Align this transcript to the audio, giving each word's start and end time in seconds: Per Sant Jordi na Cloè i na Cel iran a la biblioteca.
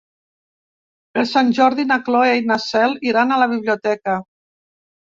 Per 1.17 1.25
Sant 1.33 1.53
Jordi 1.59 1.87
na 1.91 1.99
Cloè 2.09 2.33
i 2.41 2.45
na 2.53 2.59
Cel 2.67 2.99
iran 3.13 3.37
a 3.39 3.43
la 3.45 3.51
biblioteca. 3.57 4.23